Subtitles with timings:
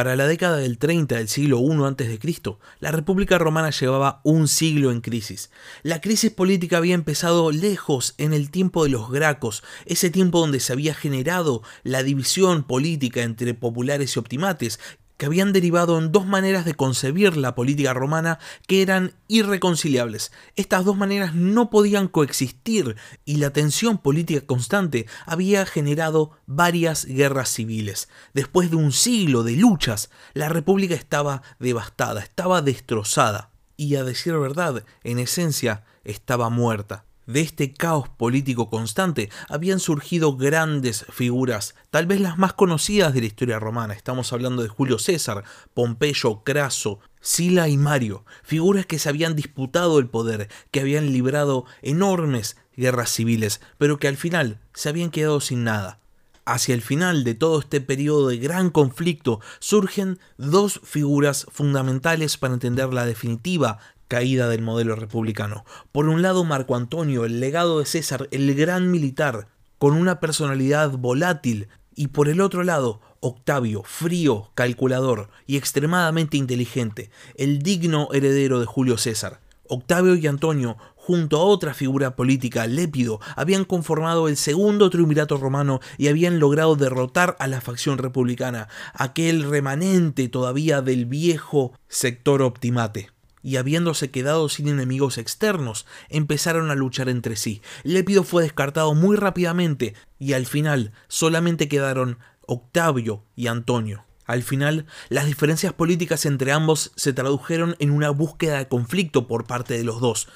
[0.00, 4.92] Para la década del 30 del siglo I a.C., la República Romana llevaba un siglo
[4.92, 5.50] en crisis.
[5.82, 10.60] La crisis política había empezado lejos en el tiempo de los Gracos, ese tiempo donde
[10.60, 14.80] se había generado la división política entre populares y optimates,
[15.20, 20.32] que habían derivado en dos maneras de concebir la política romana que eran irreconciliables.
[20.56, 22.96] Estas dos maneras no podían coexistir
[23.26, 28.08] y la tensión política constante había generado varias guerras civiles.
[28.32, 34.32] Después de un siglo de luchas, la República estaba devastada, estaba destrozada y a decir
[34.38, 42.06] verdad, en esencia, estaba muerta de este caos político constante habían surgido grandes figuras, tal
[42.06, 43.94] vez las más conocidas de la historia romana.
[43.94, 49.98] Estamos hablando de Julio César, Pompeyo, Craso, Sila y Mario, figuras que se habían disputado
[49.98, 55.40] el poder, que habían librado enormes guerras civiles, pero que al final se habían quedado
[55.40, 56.00] sin nada.
[56.46, 62.54] Hacia el final de todo este periodo de gran conflicto surgen dos figuras fundamentales para
[62.54, 63.78] entender la definitiva
[64.10, 65.64] caída del modelo republicano.
[65.92, 69.46] Por un lado, Marco Antonio, el legado de César, el gran militar,
[69.78, 77.10] con una personalidad volátil, y por el otro lado, Octavio, frío, calculador y extremadamente inteligente,
[77.36, 79.40] el digno heredero de Julio César.
[79.68, 85.78] Octavio y Antonio, junto a otra figura política, Lépido, habían conformado el segundo triunvirato romano
[85.98, 93.10] y habían logrado derrotar a la facción republicana, aquel remanente todavía del viejo sector optimate
[93.42, 97.62] y habiéndose quedado sin enemigos externos, empezaron a luchar entre sí.
[97.82, 104.04] Lépido fue descartado muy rápidamente y al final solamente quedaron Octavio y Antonio.
[104.26, 109.46] Al final, las diferencias políticas entre ambos se tradujeron en una búsqueda de conflicto por
[109.46, 110.28] parte de los dos.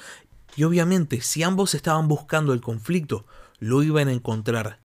[0.57, 3.25] Y obviamente, si ambos estaban buscando el conflicto,
[3.59, 4.79] lo iban a encontrar.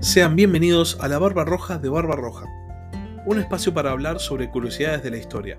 [0.00, 2.61] Sean bienvenidos a la Barba Roja de Barba Roja
[3.24, 5.56] un espacio para hablar sobre curiosidades de la historia.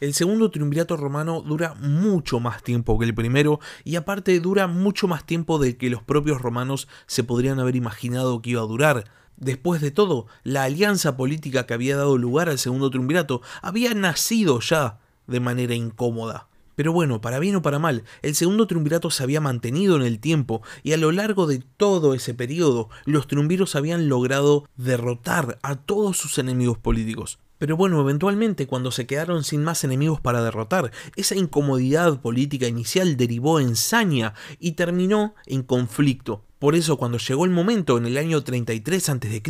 [0.00, 5.06] El segundo triunvirato romano dura mucho más tiempo que el primero y aparte dura mucho
[5.06, 9.04] más tiempo del que los propios romanos se podrían haber imaginado que iba a durar.
[9.36, 14.58] Después de todo, la alianza política que había dado lugar al segundo triunvirato había nacido
[14.58, 14.98] ya
[15.28, 16.48] de manera incómoda.
[16.82, 20.18] Pero bueno, para bien o para mal, el segundo triunvirato se había mantenido en el
[20.18, 25.76] tiempo y a lo largo de todo ese periodo los triunviros habían logrado derrotar a
[25.76, 27.38] todos sus enemigos políticos.
[27.58, 33.16] Pero bueno, eventualmente cuando se quedaron sin más enemigos para derrotar, esa incomodidad política inicial
[33.16, 36.42] derivó en saña y terminó en conflicto.
[36.58, 39.42] Por eso cuando llegó el momento en el año 33 a.C.,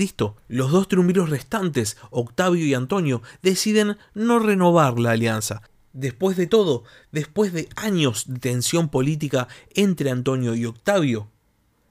[0.48, 5.62] los dos triunviros restantes, Octavio y Antonio, deciden no renovar la alianza,
[5.92, 11.28] Después de todo, después de años de tensión política entre Antonio y Octavio,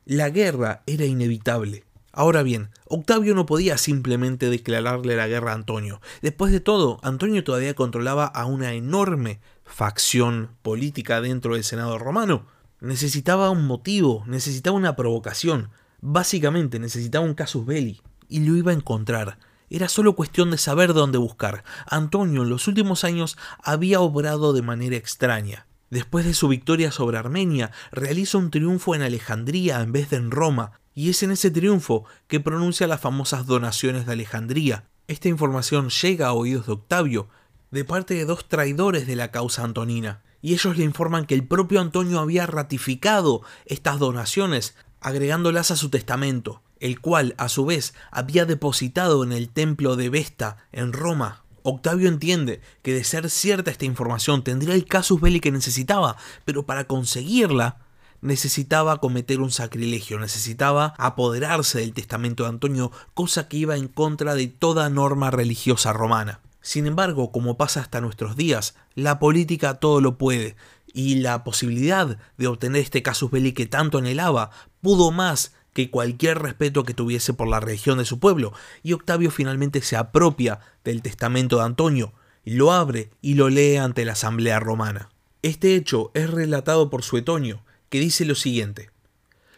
[0.06, 1.84] la guerra era inevitable.
[2.14, 6.02] Ahora bien, Octavio no podía simplemente declararle la guerra a Antonio.
[6.22, 12.48] Después de todo, Antonio todavía controlaba a una enorme facción política dentro del Senado romano.
[12.82, 15.70] Necesitaba un motivo, necesitaba una provocación.
[16.02, 18.02] Básicamente necesitaba un casus belli.
[18.28, 19.38] Y lo iba a encontrar.
[19.74, 21.64] Era solo cuestión de saber dónde buscar.
[21.88, 25.66] Antonio en los últimos años había obrado de manera extraña.
[25.90, 30.30] Después de su victoria sobre Armenia, realiza un triunfo en Alejandría en vez de en
[30.30, 34.90] Roma, y es en ese triunfo que pronuncia las famosas donaciones de Alejandría.
[35.08, 37.30] Esta información llega a oídos de Octavio,
[37.72, 41.48] de parte de dos traidores de la causa antonina, y ellos le informan que el
[41.48, 47.94] propio Antonio había ratificado estas donaciones, agregándolas a su testamento el cual a su vez
[48.12, 51.44] había depositado en el templo de Vesta en Roma.
[51.64, 56.66] Octavio entiende que de ser cierta esta información tendría el casus belli que necesitaba, pero
[56.66, 57.78] para conseguirla
[58.20, 64.36] necesitaba cometer un sacrilegio, necesitaba apoderarse del testamento de Antonio, cosa que iba en contra
[64.36, 66.40] de toda norma religiosa romana.
[66.62, 70.56] Sin embargo, como pasa hasta nuestros días, la política todo lo puede,
[70.94, 74.52] y la posibilidad de obtener este casus belli que tanto anhelaba
[74.82, 78.54] pudo más que cualquier respeto que tuviese por la religión de su pueblo,
[78.84, 82.14] y Octavio finalmente se apropia del testamento de Antonio,
[82.44, 85.10] lo abre y lo lee ante la asamblea romana.
[85.42, 88.90] Este hecho es relatado por Suetonio, que dice lo siguiente.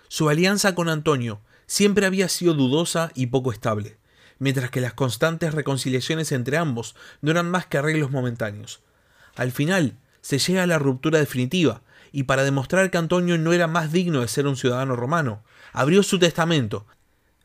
[0.07, 3.97] Su alianza con Antonio siempre había sido dudosa y poco estable,
[4.39, 8.81] mientras que las constantes reconciliaciones entre ambos no eran más que arreglos momentáneos.
[9.35, 11.81] Al final, se llega a la ruptura definitiva,
[12.11, 15.43] y para demostrar que Antonio no era más digno de ser un ciudadano romano,
[15.73, 16.85] abrió su testamento,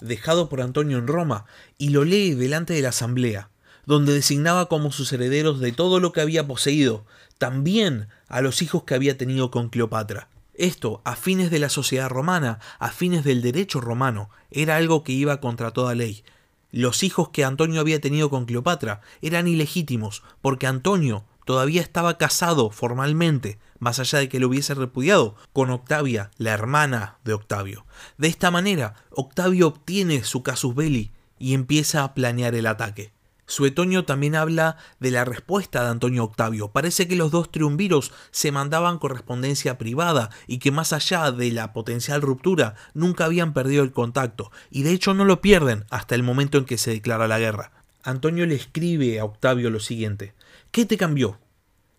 [0.00, 1.46] dejado por Antonio en Roma,
[1.76, 3.50] y lo lee delante de la asamblea,
[3.86, 7.04] donde designaba como sus herederos de todo lo que había poseído,
[7.38, 10.28] también a los hijos que había tenido con Cleopatra.
[10.54, 15.12] Esto, a fines de la sociedad romana, a fines del derecho romano, era algo que
[15.12, 16.24] iba contra toda ley.
[16.70, 22.68] Los hijos que Antonio había tenido con Cleopatra eran ilegítimos, porque Antonio todavía estaba casado
[22.68, 27.86] formalmente, más allá de que lo hubiese repudiado, con Octavia, la hermana de Octavio.
[28.18, 33.14] De esta manera, Octavio obtiene su casus belli y empieza a planear el ataque.
[33.46, 36.68] Suetonio también habla de la respuesta de Antonio Octavio.
[36.68, 41.72] Parece que los dos triunviros se mandaban correspondencia privada y que más allá de la
[41.72, 46.22] potencial ruptura nunca habían perdido el contacto y de hecho no lo pierden hasta el
[46.22, 47.72] momento en que se declara la guerra.
[48.02, 50.34] Antonio le escribe a Octavio lo siguiente.
[50.70, 51.38] ¿Qué te cambió?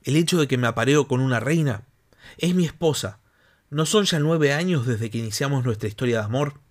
[0.04, 1.84] ¿El hecho de que me apareo con una reina?
[2.38, 3.20] Es mi esposa.
[3.70, 6.62] ¿No son ya nueve años desde que iniciamos nuestra historia de amor?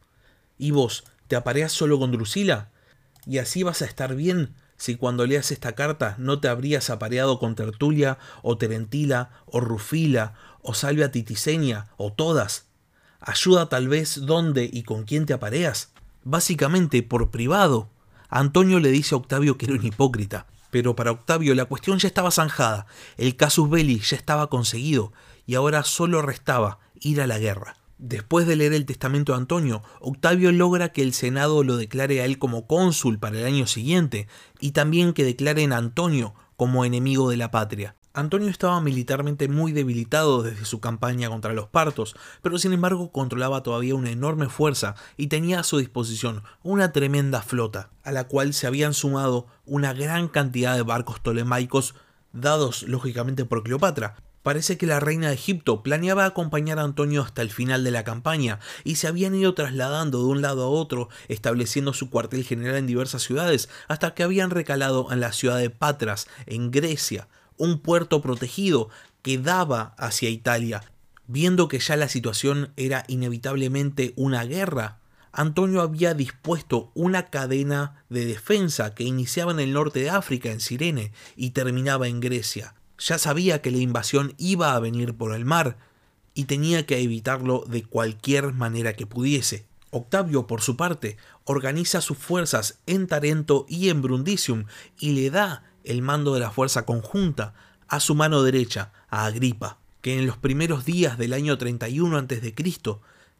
[0.58, 2.70] ¿Y vos, te apareas solo con Drusila?
[3.26, 7.40] ¿Y así vas a estar bien si cuando leas esta carta no te habrías apareado
[7.40, 12.66] con Tertulia, o Terentila, o Rufila, o Salvia Titisenia, o todas.
[13.20, 15.90] Ayuda tal vez dónde y con quién te apareas.
[16.22, 17.90] Básicamente por privado.
[18.28, 22.08] Antonio le dice a Octavio que era un hipócrita, pero para Octavio la cuestión ya
[22.08, 22.86] estaba zanjada,
[23.16, 25.12] el casus belli ya estaba conseguido,
[25.46, 27.76] y ahora solo restaba ir a la guerra.
[27.98, 32.26] Después de leer el testamento de Antonio, Octavio logra que el Senado lo declare a
[32.26, 34.28] él como cónsul para el año siguiente
[34.60, 37.96] y también que declaren a Antonio como enemigo de la patria.
[38.14, 43.62] Antonio estaba militarmente muy debilitado desde su campaña contra los partos, pero sin embargo controlaba
[43.62, 48.54] todavía una enorme fuerza y tenía a su disposición una tremenda flota, a la cual
[48.54, 51.94] se habían sumado una gran cantidad de barcos tolemaicos
[52.32, 54.16] dados lógicamente por Cleopatra,
[54.48, 58.02] Parece que la reina de Egipto planeaba acompañar a Antonio hasta el final de la
[58.02, 62.76] campaña y se habían ido trasladando de un lado a otro, estableciendo su cuartel general
[62.76, 67.28] en diversas ciudades, hasta que habían recalado en la ciudad de Patras, en Grecia,
[67.58, 68.88] un puerto protegido
[69.22, 70.82] que daba hacia Italia.
[71.26, 75.00] Viendo que ya la situación era inevitablemente una guerra,
[75.32, 80.60] Antonio había dispuesto una cadena de defensa que iniciaba en el norte de África, en
[80.60, 85.44] Sirene, y terminaba en Grecia ya sabía que la invasión iba a venir por el
[85.44, 85.78] mar
[86.34, 89.66] y tenía que evitarlo de cualquier manera que pudiese.
[89.90, 94.64] Octavio, por su parte, organiza sus fuerzas en Tarento y en Brundisium
[94.98, 97.54] y le da el mando de la fuerza conjunta
[97.88, 102.54] a su mano derecha, a Agripa, que en los primeros días del año 31 a.C.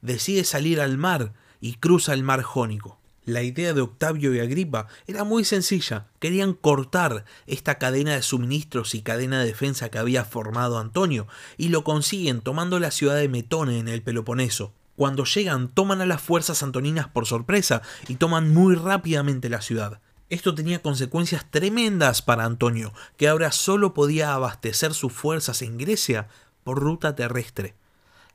[0.01, 2.99] decide salir al mar y cruza el mar Jónico.
[3.27, 6.07] La idea de Octavio y Agripa era muy sencilla.
[6.19, 11.29] Querían cortar esta cadena de suministros y cadena de defensa que había formado Antonio,
[11.59, 14.73] y lo consiguen tomando la ciudad de Metone en el Peloponeso.
[14.97, 20.01] Cuando llegan, toman a las fuerzas antoninas por sorpresa y toman muy rápidamente la ciudad.
[20.31, 26.29] Esto tenía consecuencias tremendas para Antonio, que ahora solo podía abastecer sus fuerzas en Grecia
[26.65, 27.75] por ruta terrestre.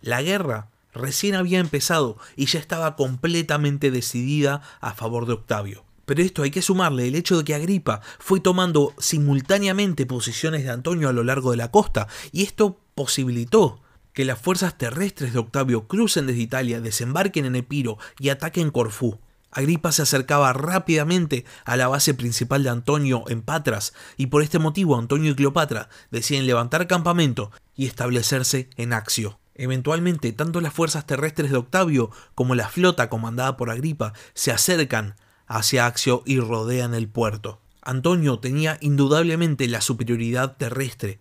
[0.01, 5.85] La guerra recién había empezado y ya estaba completamente decidida a favor de Octavio.
[6.05, 10.71] Pero esto hay que sumarle el hecho de que Agripa fue tomando simultáneamente posiciones de
[10.71, 13.81] Antonio a lo largo de la costa, y esto posibilitó
[14.13, 19.19] que las fuerzas terrestres de Octavio crucen desde Italia, desembarquen en Epiro y ataquen Corfú.
[19.53, 24.59] Agripa se acercaba rápidamente a la base principal de Antonio en Patras, y por este
[24.59, 29.39] motivo Antonio y Cleopatra deciden levantar campamento y establecerse en Axio.
[29.55, 35.15] Eventualmente, tanto las fuerzas terrestres de Octavio como la flota comandada por Agripa se acercan
[35.45, 37.61] hacia Axio y rodean el puerto.
[37.83, 41.19] Antonio tenía indudablemente la superioridad terrestre,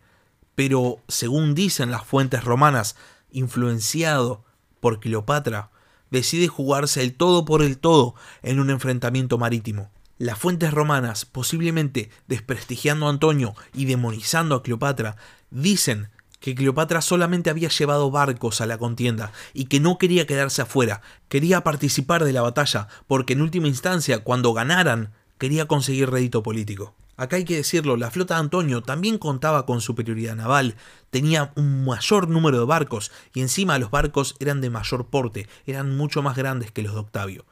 [0.55, 2.97] pero, según dicen las fuentes romanas,
[3.31, 4.45] influenciado
[4.81, 5.71] por Cleopatra,
[6.13, 9.91] decide jugarse el todo por el todo en un enfrentamiento marítimo.
[10.19, 15.17] Las fuentes romanas, posiblemente desprestigiando a Antonio y demonizando a Cleopatra,
[15.51, 20.63] dicen que Cleopatra solamente había llevado barcos a la contienda y que no quería quedarse
[20.63, 26.43] afuera, quería participar de la batalla, porque en última instancia, cuando ganaran, quería conseguir rédito
[26.43, 26.95] político.
[27.23, 30.75] Acá hay que decirlo, la flota de Antonio también contaba con superioridad naval,
[31.11, 35.97] tenía un mayor número de barcos y encima los barcos eran de mayor porte, eran
[35.97, 37.47] mucho más grandes que los de Octavio.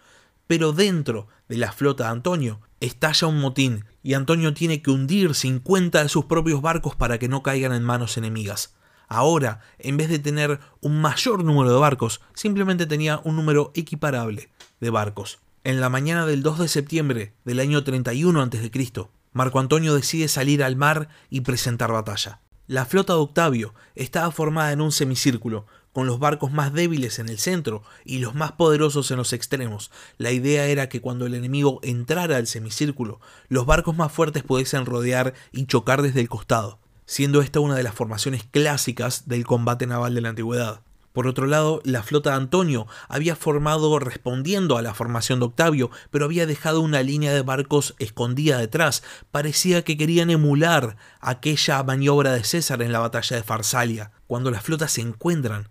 [0.48, 5.36] Pero dentro de la flota de Antonio estalla un motín y Antonio tiene que hundir
[5.36, 8.74] 50 de sus propios barcos para que no caigan en manos enemigas.
[9.06, 14.50] Ahora, en vez de tener un mayor número de barcos, simplemente tenía un número equiparable
[14.80, 15.38] de barcos.
[15.62, 20.62] En la mañana del 2 de septiembre del año 31 a.C., Marco Antonio decide salir
[20.62, 22.40] al mar y presentar batalla.
[22.66, 27.28] La flota de Octavio estaba formada en un semicírculo, con los barcos más débiles en
[27.28, 29.90] el centro y los más poderosos en los extremos.
[30.18, 34.86] La idea era que cuando el enemigo entrara al semicírculo, los barcos más fuertes pudiesen
[34.86, 36.78] rodear y chocar desde el costado
[37.10, 40.82] siendo esta una de las formaciones clásicas del combate naval de la antigüedad.
[41.12, 45.90] Por otro lado, la flota de Antonio había formado respondiendo a la formación de Octavio,
[46.10, 49.02] pero había dejado una línea de barcos escondida detrás.
[49.30, 54.12] Parecía que querían emular aquella maniobra de César en la batalla de Farsalia.
[54.28, 55.68] Cuando las flotas se encuentran,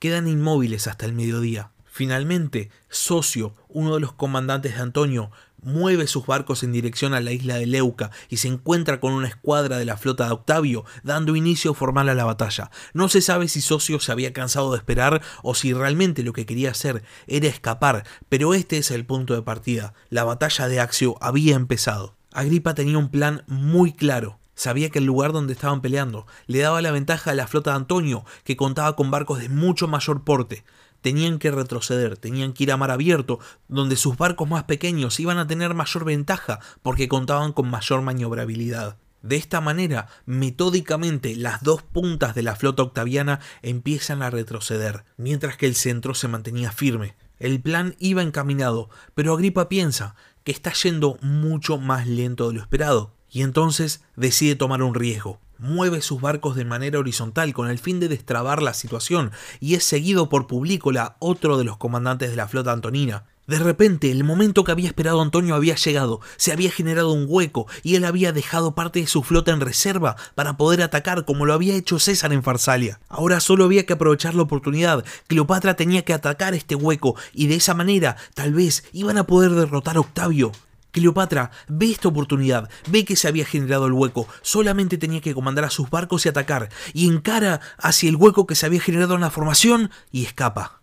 [0.00, 1.70] quedan inmóviles hasta el mediodía.
[1.84, 5.30] Finalmente, Socio, uno de los comandantes de Antonio,
[5.62, 9.28] mueve sus barcos en dirección a la isla de Leuca y se encuentra con una
[9.28, 12.70] escuadra de la flota de Octavio, dando inicio formal a la batalla.
[12.92, 16.46] No se sabe si Socio se había cansado de esperar o si realmente lo que
[16.46, 19.94] quería hacer era escapar, pero este es el punto de partida.
[20.10, 22.16] La batalla de Axio había empezado.
[22.32, 24.38] Agripa tenía un plan muy claro.
[24.54, 27.76] Sabía que el lugar donde estaban peleando le daba la ventaja a la flota de
[27.76, 30.64] Antonio, que contaba con barcos de mucho mayor porte
[31.02, 35.38] tenían que retroceder, tenían que ir a mar abierto, donde sus barcos más pequeños iban
[35.38, 38.96] a tener mayor ventaja porque contaban con mayor maniobrabilidad.
[39.20, 45.56] De esta manera, metódicamente, las dos puntas de la flota octaviana empiezan a retroceder, mientras
[45.56, 47.14] que el centro se mantenía firme.
[47.38, 52.60] El plan iba encaminado, pero Agripa piensa que está yendo mucho más lento de lo
[52.60, 57.78] esperado, y entonces decide tomar un riesgo mueve sus barcos de manera horizontal con el
[57.78, 62.36] fin de destrabar la situación y es seguido por Publícola, otro de los comandantes de
[62.36, 63.24] la flota antonina.
[63.46, 67.66] De repente, el momento que había esperado Antonio había llegado, se había generado un hueco
[67.82, 71.52] y él había dejado parte de su flota en reserva para poder atacar como lo
[71.52, 73.00] había hecho César en Farsalia.
[73.08, 75.04] Ahora solo había que aprovechar la oportunidad.
[75.26, 79.52] Cleopatra tenía que atacar este hueco y de esa manera tal vez iban a poder
[79.52, 80.52] derrotar a Octavio.
[80.92, 85.64] Cleopatra ve esta oportunidad, ve que se había generado el hueco, solamente tenía que comandar
[85.64, 89.22] a sus barcos y atacar, y encara hacia el hueco que se había generado en
[89.22, 90.80] la formación y escapa.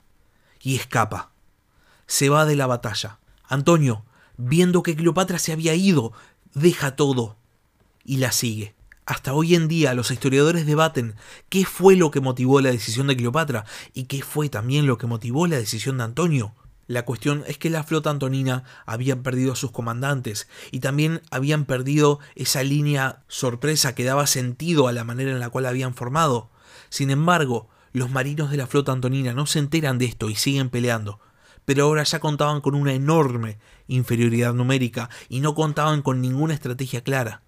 [0.62, 1.32] Y escapa.
[2.08, 3.20] Se va de la batalla.
[3.48, 4.04] Antonio,
[4.36, 6.12] viendo que Cleopatra se había ido,
[6.54, 7.38] deja todo
[8.04, 8.74] y la sigue.
[9.06, 11.16] Hasta hoy en día los historiadores debaten
[11.50, 15.08] qué fue lo que motivó la decisión de Cleopatra y qué fue también lo que
[15.08, 16.54] motivó la decisión de Antonio.
[16.89, 21.65] La cuestión es que la flota antonina había perdido a sus comandantes y también habían
[21.65, 26.50] perdido esa línea sorpresa que daba sentido a la manera en la cual habían formado.
[26.89, 30.72] Sin embargo, los marinos de la flota antonina no se enteran de esto y siguen
[30.72, 31.19] peleando,
[31.63, 37.03] pero ahora ya contaban con una enorme inferioridad numérica y no contaban con ninguna estrategia
[37.03, 37.43] clara.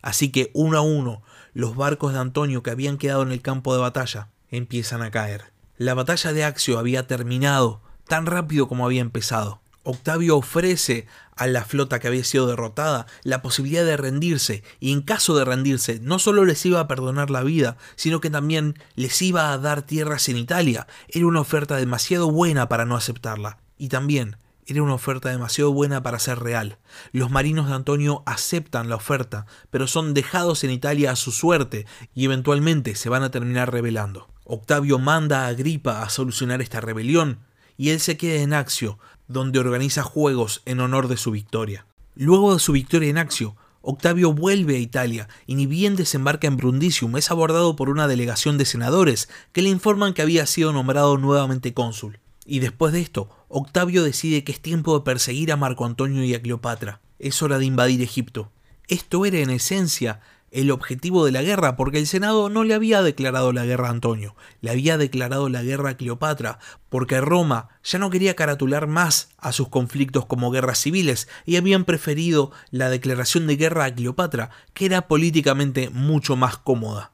[0.00, 1.22] Así que uno a uno,
[1.54, 5.52] los barcos de Antonio que habían quedado en el campo de batalla empiezan a caer.
[5.76, 9.60] La batalla de Axio había terminado tan rápido como había empezado.
[9.82, 11.06] Octavio ofrece
[11.36, 15.44] a la flota que había sido derrotada la posibilidad de rendirse, y en caso de
[15.44, 19.58] rendirse no solo les iba a perdonar la vida, sino que también les iba a
[19.58, 20.86] dar tierras en Italia.
[21.08, 23.58] Era una oferta demasiado buena para no aceptarla.
[23.76, 26.78] Y también era una oferta demasiado buena para ser real.
[27.12, 31.86] Los marinos de Antonio aceptan la oferta, pero son dejados en Italia a su suerte
[32.14, 34.28] y eventualmente se van a terminar rebelando.
[34.44, 37.40] Octavio manda a Agripa a solucionar esta rebelión,
[37.76, 41.86] y él se queda en Axio, donde organiza juegos en honor de su victoria.
[42.14, 46.56] Luego de su victoria en Axio, Octavio vuelve a Italia y ni bien desembarca en
[46.56, 51.18] Brundisium es abordado por una delegación de senadores que le informan que había sido nombrado
[51.18, 52.18] nuevamente cónsul.
[52.46, 56.34] Y después de esto, Octavio decide que es tiempo de perseguir a Marco Antonio y
[56.34, 57.00] a Cleopatra.
[57.18, 58.50] Es hora de invadir Egipto.
[58.88, 60.20] Esto era en esencia
[60.54, 63.90] el objetivo de la guerra, porque el Senado no le había declarado la guerra a
[63.90, 69.30] Antonio, le había declarado la guerra a Cleopatra, porque Roma ya no quería caratular más
[69.36, 74.50] a sus conflictos como guerras civiles y habían preferido la declaración de guerra a Cleopatra,
[74.74, 77.10] que era políticamente mucho más cómoda.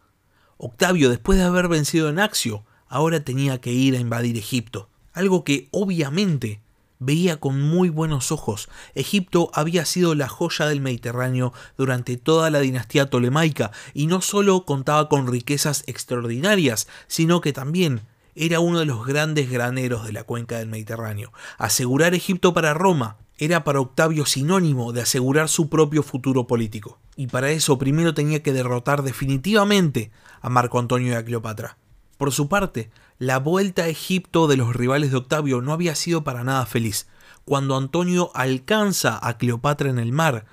[0.59, 5.45] Octavio, después de haber vencido en Axio, ahora tenía que ir a invadir Egipto, algo
[5.45, 6.61] que obviamente
[7.01, 8.69] veía con muy buenos ojos.
[8.95, 14.65] Egipto había sido la joya del Mediterráneo durante toda la dinastía tolemaica y no solo
[14.65, 18.03] contaba con riquezas extraordinarias, sino que también
[18.37, 21.33] era uno de los grandes graneros de la cuenca del Mediterráneo.
[21.59, 27.01] Asegurar Egipto para Roma era para Octavio sinónimo de asegurar su propio futuro político.
[27.17, 30.11] Y para eso primero tenía que derrotar definitivamente
[30.43, 31.79] a Marco Antonio y a Cleopatra.
[32.19, 36.25] Por su parte, la vuelta a Egipto de los rivales de Octavio no había sido
[36.25, 37.07] para nada feliz.
[37.45, 40.47] Cuando Antonio alcanza a Cleopatra en el mar,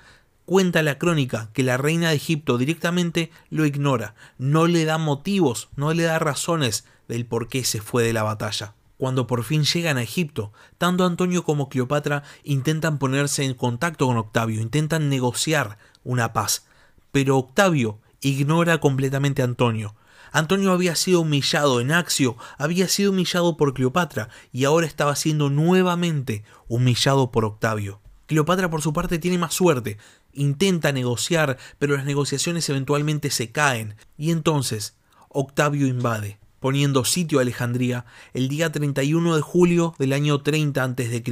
[0.44, 5.70] cuenta la crónica que la reina de Egipto directamente lo ignora, no le da motivos,
[5.76, 8.74] no le da razones del por qué se fue de la batalla.
[8.98, 14.18] Cuando por fin llegan a Egipto, tanto Antonio como Cleopatra intentan ponerse en contacto con
[14.18, 16.66] Octavio, intentan negociar una paz,
[17.12, 19.94] pero Octavio ignora completamente a Antonio,
[20.32, 25.50] Antonio había sido humillado en Axio, había sido humillado por Cleopatra y ahora estaba siendo
[25.50, 28.00] nuevamente humillado por Octavio.
[28.26, 29.98] Cleopatra por su parte tiene más suerte,
[30.32, 34.96] intenta negociar, pero las negociaciones eventualmente se caen y entonces
[35.28, 36.38] Octavio invade.
[36.60, 38.04] poniendo sitio a Alejandría
[38.34, 41.22] el día 31 de julio del año 30 a.C.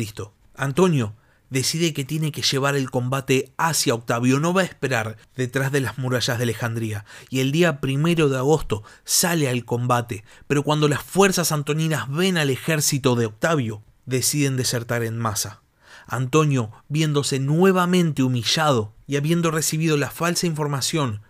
[0.55, 1.15] Antonio
[1.51, 5.81] decide que tiene que llevar el combate hacia Octavio, no va a esperar detrás de
[5.81, 10.89] las murallas de Alejandría, y el día primero de agosto sale al combate, pero cuando
[10.89, 15.63] las fuerzas antoninas ven al ejército de Octavio, deciden desertar en masa.
[16.07, 21.23] Antonio, viéndose nuevamente humillado y habiendo recibido la falsa información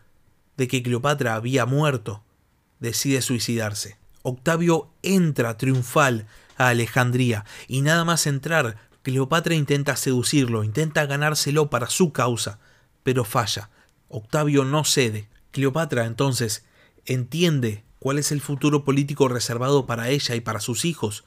[0.57, 2.23] de que Cleopatra había muerto,
[2.79, 3.97] decide suicidarse.
[4.23, 11.89] Octavio entra triunfal a Alejandría y nada más entrar, Cleopatra intenta seducirlo, intenta ganárselo para
[11.89, 12.59] su causa,
[13.05, 13.71] pero falla.
[14.09, 15.29] Octavio no cede.
[15.53, 16.65] Cleopatra entonces
[17.05, 21.25] entiende cuál es el futuro político reservado para ella y para sus hijos,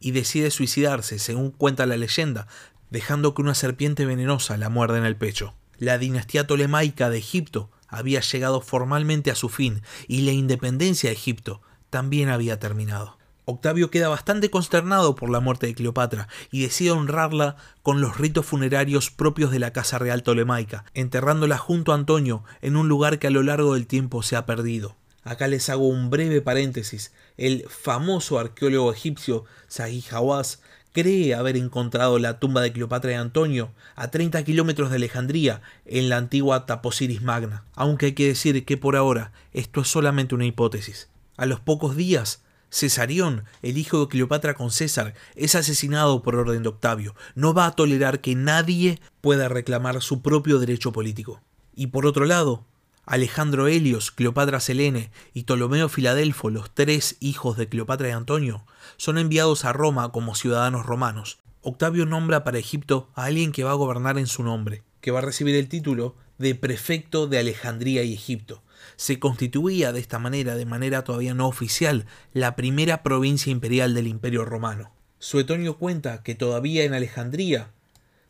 [0.00, 2.48] y decide suicidarse, según cuenta la leyenda,
[2.90, 5.54] dejando que una serpiente venenosa la muerde en el pecho.
[5.78, 11.14] La dinastía tolemaica de Egipto había llegado formalmente a su fin y la independencia de
[11.14, 13.16] Egipto también había terminado.
[13.48, 18.44] Octavio queda bastante consternado por la muerte de Cleopatra y decide honrarla con los ritos
[18.44, 23.28] funerarios propios de la Casa Real Tolemaica, enterrándola junto a Antonio en un lugar que
[23.28, 24.96] a lo largo del tiempo se ha perdido.
[25.22, 27.12] Acá les hago un breve paréntesis.
[27.36, 30.60] El famoso arqueólogo egipcio Sahih Hawass
[30.90, 36.08] cree haber encontrado la tumba de Cleopatra y Antonio a 30 kilómetros de Alejandría, en
[36.08, 40.46] la antigua Taposiris Magna, aunque hay que decir que por ahora esto es solamente una
[40.46, 41.10] hipótesis.
[41.36, 42.42] A los pocos días,
[42.76, 47.14] Cesarión, el hijo de Cleopatra con César, es asesinado por orden de Octavio.
[47.34, 51.40] No va a tolerar que nadie pueda reclamar su propio derecho político.
[51.74, 52.66] Y por otro lado,
[53.06, 58.66] Alejandro Helios, Cleopatra Selene y Ptolomeo Filadelfo, los tres hijos de Cleopatra y Antonio,
[58.98, 61.38] son enviados a Roma como ciudadanos romanos.
[61.62, 65.20] Octavio nombra para Egipto a alguien que va a gobernar en su nombre, que va
[65.20, 68.62] a recibir el título de prefecto de Alejandría y Egipto.
[68.96, 74.06] Se constituía de esta manera, de manera todavía no oficial, la primera provincia imperial del
[74.06, 74.92] Imperio Romano.
[75.18, 77.70] Suetonio cuenta que todavía en Alejandría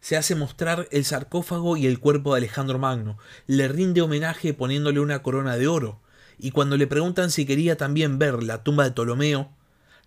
[0.00, 5.00] se hace mostrar el sarcófago y el cuerpo de Alejandro Magno, le rinde homenaje poniéndole
[5.00, 6.00] una corona de oro,
[6.38, 9.50] y cuando le preguntan si quería también ver la tumba de Ptolomeo,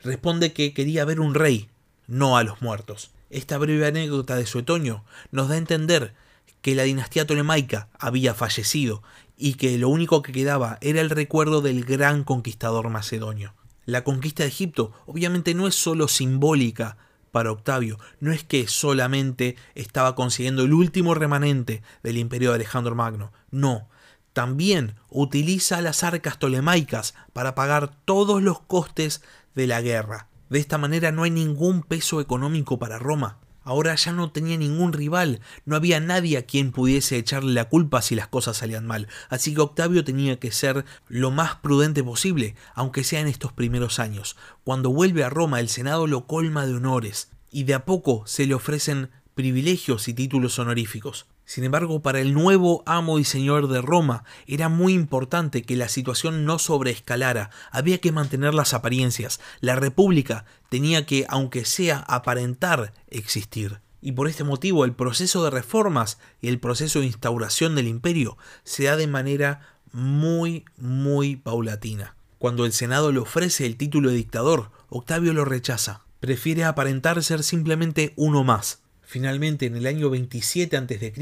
[0.02, 1.70] responde que quería ver un rey,
[2.08, 3.12] no a los muertos.
[3.30, 6.14] Esta breve anécdota de Suetonio nos da a entender
[6.62, 9.04] que la dinastía tolemaica había fallecido
[9.40, 13.56] y que lo único que quedaba era el recuerdo del gran conquistador macedonio.
[13.86, 16.98] La conquista de Egipto obviamente no es solo simbólica
[17.32, 22.96] para Octavio no es que solamente estaba consiguiendo el último remanente del imperio de Alejandro
[22.96, 23.88] Magno, no,
[24.34, 29.22] también utiliza las arcas tolemaicas para pagar todos los costes
[29.56, 30.28] de la guerra.
[30.50, 33.38] De esta manera no hay ningún peso económico para Roma.
[33.70, 38.02] Ahora ya no tenía ningún rival, no había nadie a quien pudiese echarle la culpa
[38.02, 42.56] si las cosas salían mal, así que Octavio tenía que ser lo más prudente posible,
[42.74, 44.38] aunque sea en estos primeros años.
[44.64, 48.48] Cuando vuelve a Roma el Senado lo colma de honores, y de a poco se
[48.48, 51.28] le ofrecen privilegios y títulos honoríficos.
[51.50, 55.90] Sin embargo, para el nuevo amo y señor de Roma era muy importante que la
[55.90, 62.94] situación no sobreescalara, había que mantener las apariencias, la república tenía que, aunque sea, aparentar
[63.08, 63.80] existir.
[64.00, 68.38] Y por este motivo el proceso de reformas y el proceso de instauración del imperio
[68.64, 72.16] se da de manera muy, muy paulatina.
[72.38, 76.02] Cuando el Senado le ofrece el título de dictador, Octavio lo rechaza.
[76.20, 78.84] Prefiere aparentar ser simplemente uno más.
[79.12, 81.14] Finalmente, en el año 27 a.C.,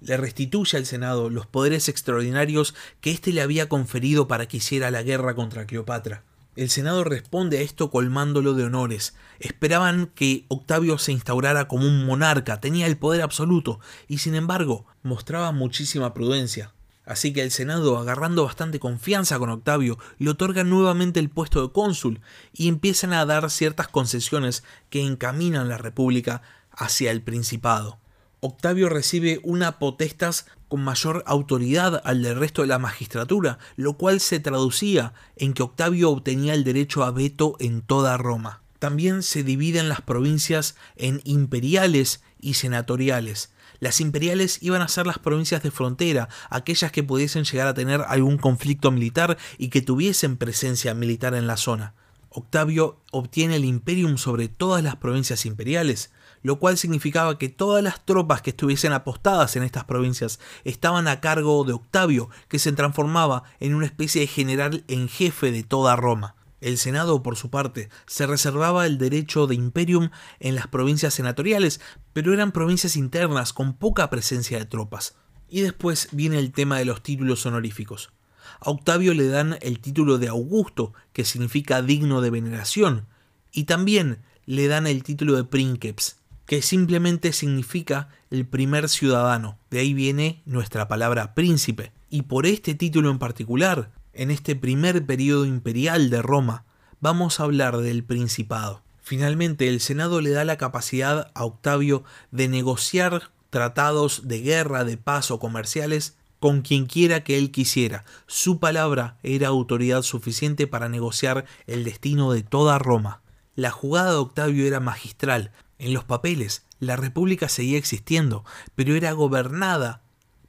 [0.00, 4.90] le restituye al Senado los poderes extraordinarios que éste le había conferido para que hiciera
[4.90, 6.22] la guerra contra Cleopatra.
[6.56, 9.14] El Senado responde a esto colmándolo de honores.
[9.40, 14.86] Esperaban que Octavio se instaurara como un monarca, tenía el poder absoluto, y sin embargo
[15.02, 16.72] mostraba muchísima prudencia.
[17.08, 21.72] Así que el Senado, agarrando bastante confianza con Octavio, le otorga nuevamente el puesto de
[21.72, 22.20] cónsul
[22.54, 26.42] y empiezan a dar ciertas concesiones que encaminan la República
[26.78, 27.98] hacia el Principado.
[28.40, 34.20] Octavio recibe una potestas con mayor autoridad al del resto de la magistratura, lo cual
[34.20, 38.62] se traducía en que Octavio obtenía el derecho a veto en toda Roma.
[38.78, 43.50] También se dividen las provincias en imperiales y senatoriales.
[43.80, 48.02] Las imperiales iban a ser las provincias de frontera, aquellas que pudiesen llegar a tener
[48.02, 51.94] algún conflicto militar y que tuviesen presencia militar en la zona.
[52.30, 58.04] Octavio obtiene el imperium sobre todas las provincias imperiales, lo cual significaba que todas las
[58.04, 63.44] tropas que estuviesen apostadas en estas provincias estaban a cargo de Octavio, que se transformaba
[63.60, 66.34] en una especie de general en jefe de toda Roma.
[66.60, 71.80] El Senado, por su parte, se reservaba el derecho de imperium en las provincias senatoriales,
[72.12, 75.14] pero eran provincias internas con poca presencia de tropas.
[75.48, 78.12] Y después viene el tema de los títulos honoríficos.
[78.60, 83.06] A Octavio le dan el título de Augusto, que significa digno de veneración,
[83.52, 86.16] y también le dan el título de Princeps,
[86.48, 89.58] que simplemente significa el primer ciudadano.
[89.70, 91.92] De ahí viene nuestra palabra príncipe.
[92.08, 96.64] Y por este título en particular, en este primer periodo imperial de Roma,
[97.00, 98.82] vamos a hablar del Principado.
[99.02, 104.96] Finalmente, el Senado le da la capacidad a Octavio de negociar tratados de guerra, de
[104.96, 108.06] paz o comerciales con quien quiera que él quisiera.
[108.26, 113.20] Su palabra era autoridad suficiente para negociar el destino de toda Roma.
[113.54, 115.52] La jugada de Octavio era magistral.
[115.78, 120.02] En los papeles, la república seguía existiendo, pero era gobernada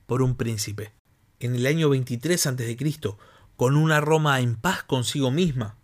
[0.05, 0.91] por un príncipe.
[1.39, 2.77] En el año 23 a.C.,
[3.55, 5.77] con una Roma en paz consigo misma,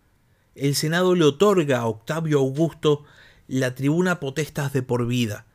[0.55, 3.03] el Senado le otorga a Octavio Augusto
[3.47, 5.45] la tribuna potestas de por vida.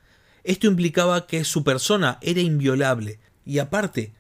[0.44, 4.12] Esto implicaba que su persona era inviolable y aparte,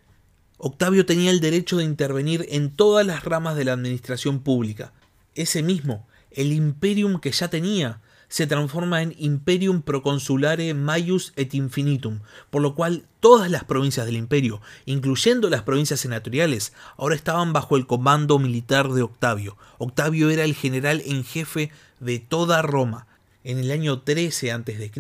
[0.58, 4.92] Octavio tenía el derecho de intervenir en todas las ramas de la administración pública.
[5.34, 12.20] Ese mismo, el imperium que ya tenía, se transforma en Imperium Proconsulare Maius et Infinitum,
[12.48, 17.76] por lo cual todas las provincias del imperio, incluyendo las provincias senatoriales, ahora estaban bajo
[17.76, 19.58] el comando militar de Octavio.
[19.78, 23.08] Octavio era el general en jefe de toda Roma.
[23.42, 24.92] En el año 13 a.C.,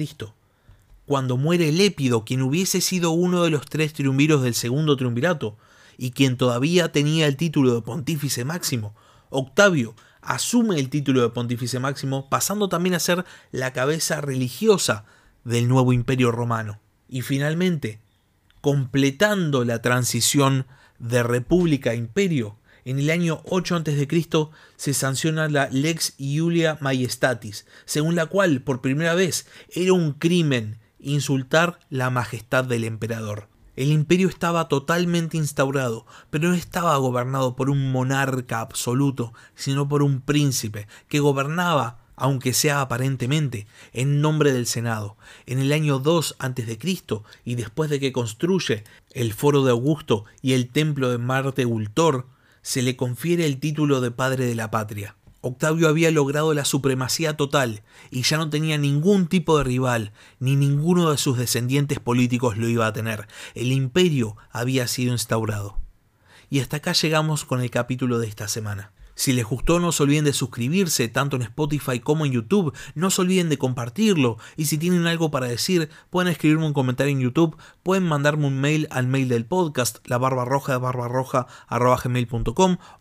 [1.06, 5.56] cuando muere Lépido, quien hubiese sido uno de los tres triunviros del segundo triunvirato,
[5.96, 8.92] y quien todavía tenía el título de pontífice máximo,
[9.28, 15.04] Octavio asume el título de pontífice máximo, pasando también a ser la cabeza religiosa
[15.44, 16.80] del nuevo imperio romano.
[17.08, 18.00] Y finalmente,
[18.60, 20.66] completando la transición
[20.98, 24.08] de república a imperio, en el año 8 a.C.
[24.76, 30.78] se sanciona la Lex Iulia Majestatis, según la cual por primera vez era un crimen
[30.98, 33.49] insultar la majestad del emperador.
[33.80, 40.02] El imperio estaba totalmente instaurado, pero no estaba gobernado por un monarca absoluto, sino por
[40.02, 45.16] un príncipe, que gobernaba, aunque sea aparentemente, en nombre del Senado.
[45.46, 46.78] En el año 2 a.C.,
[47.46, 52.26] y después de que construye el foro de Augusto y el templo de Marte Ultor,
[52.60, 55.16] se le confiere el título de padre de la patria.
[55.42, 60.54] Octavio había logrado la supremacía total y ya no tenía ningún tipo de rival, ni
[60.54, 63.26] ninguno de sus descendientes políticos lo iba a tener.
[63.54, 65.78] El imperio había sido instaurado.
[66.50, 68.92] Y hasta acá llegamos con el capítulo de esta semana.
[69.20, 73.10] Si les gustó no se olviden de suscribirse tanto en Spotify como en YouTube, no
[73.10, 77.20] se olviden de compartirlo y si tienen algo para decir pueden escribirme un comentario en
[77.20, 81.46] YouTube, pueden mandarme un mail al mail del podcast la barba roja de barbarroja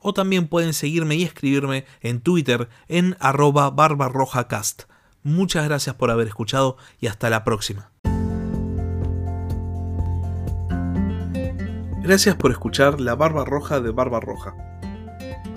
[0.01, 4.89] o también pueden seguirme y escribirme en Twitter en arroba barbarrojacast.
[5.23, 7.91] Muchas gracias por haber escuchado y hasta la próxima.
[12.03, 14.68] Gracias por escuchar La Barba Roja de Barba Roja.